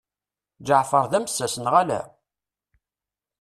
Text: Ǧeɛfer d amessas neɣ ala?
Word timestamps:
Ǧeɛfer 0.67 1.05
d 1.11 1.13
amessas 1.17 1.55
neɣ 1.59 1.73
ala? 1.81 2.01